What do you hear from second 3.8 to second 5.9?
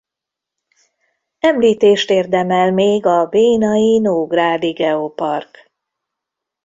Nógrádi Geopark.